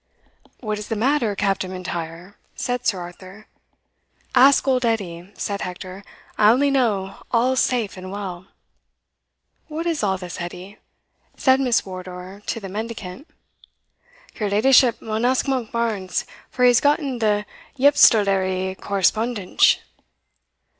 [0.61, 3.45] "What is the matter, Captain M'Intyre?" said Sir Arthur.
[4.33, 6.03] "Ask old Edie," said Hector;
[6.39, 8.47] "I only know all's safe and well."
[9.67, 10.79] "What is all this, Edie?"
[11.37, 13.27] said Miss Wardour to the mendicant.
[14.39, 17.45] "Your leddyship maun ask Monkbarns, for he has gotten the
[17.77, 19.81] yepistolary correspondensh."